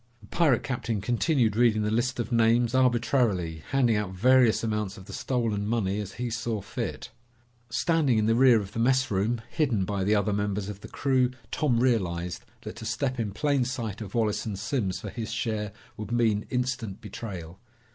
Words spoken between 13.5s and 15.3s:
sight of Wallace and Simms for